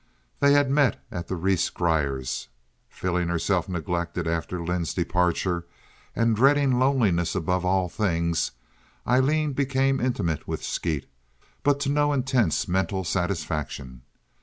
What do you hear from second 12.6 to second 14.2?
mental satisfaction.